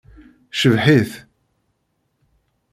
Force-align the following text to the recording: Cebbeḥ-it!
Cebbeḥ-it! 0.59 1.11